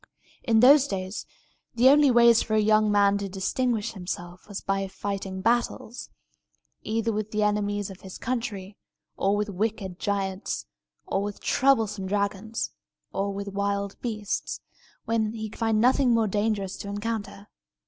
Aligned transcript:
In 0.41 0.61
those 0.61 0.87
days, 0.87 1.27
the 1.75 1.87
only 1.89 2.09
way 2.09 2.33
for 2.33 2.55
a 2.55 2.59
young 2.59 2.91
man 2.91 3.19
to 3.19 3.29
distinguish 3.29 3.93
himself 3.93 4.47
was 4.47 4.59
by 4.59 4.87
fighting 4.87 5.41
battles, 5.41 6.09
either 6.81 7.11
with 7.11 7.29
the 7.29 7.43
enemies 7.43 7.91
of 7.91 8.01
his 8.01 8.17
country, 8.17 8.75
or 9.15 9.35
with 9.35 9.47
wicked 9.47 9.99
giants, 9.99 10.65
or 11.05 11.21
with 11.21 11.39
troublesome 11.39 12.07
dragons, 12.07 12.71
or 13.13 13.31
with 13.31 13.49
wild 13.49 13.95
beasts, 14.01 14.59
when 15.05 15.33
he 15.33 15.49
could 15.51 15.59
find 15.59 15.79
nothing 15.79 16.15
more 16.15 16.25
dangerous 16.27 16.77
to 16.77 16.87
encounter. 16.87 17.47